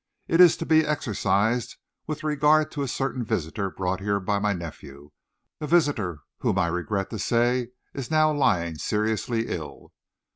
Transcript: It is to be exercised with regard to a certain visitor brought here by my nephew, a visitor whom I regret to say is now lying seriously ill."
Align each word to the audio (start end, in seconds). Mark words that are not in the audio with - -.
It 0.27 0.41
is 0.41 0.57
to 0.57 0.65
be 0.65 0.83
exercised 0.83 1.75
with 2.07 2.23
regard 2.23 2.71
to 2.71 2.81
a 2.81 2.87
certain 2.87 3.23
visitor 3.23 3.69
brought 3.69 3.99
here 3.99 4.19
by 4.19 4.39
my 4.39 4.51
nephew, 4.51 5.11
a 5.59 5.67
visitor 5.67 6.21
whom 6.39 6.57
I 6.57 6.69
regret 6.69 7.11
to 7.11 7.19
say 7.19 7.67
is 7.93 8.09
now 8.09 8.31
lying 8.33 8.79
seriously 8.79 9.49
ill." 9.49 9.93